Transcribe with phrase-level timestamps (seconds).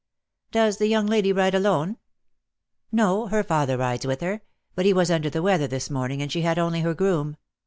[0.49, 1.97] "Does the young lady ride alone?"
[2.91, 4.41] "No; her father rides with her,
[4.73, 7.37] but he was under the weather this morning, and she had only her groom.